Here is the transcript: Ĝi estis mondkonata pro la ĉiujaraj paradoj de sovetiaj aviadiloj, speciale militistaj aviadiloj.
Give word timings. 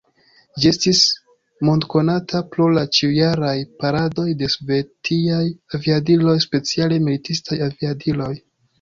Ĝi 0.61 0.69
estis 0.69 1.01
mondkonata 1.69 2.41
pro 2.55 2.71
la 2.77 2.85
ĉiujaraj 2.99 3.53
paradoj 3.85 4.27
de 4.41 4.51
sovetiaj 4.57 5.45
aviadiloj, 5.81 6.37
speciale 6.51 7.03
militistaj 7.09 7.65
aviadiloj. 7.73 8.37